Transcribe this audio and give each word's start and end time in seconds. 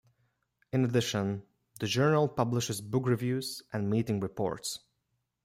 In 0.73 0.83
addition, 0.83 1.43
the 1.79 1.85
journal 1.85 2.27
publishes 2.27 2.81
book 2.81 3.05
reviews 3.05 3.61
and 3.71 3.87
meeting 3.87 4.19
reports. 4.19 4.79